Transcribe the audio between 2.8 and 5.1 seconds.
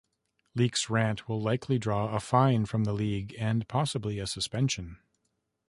the league and possibly a suspension.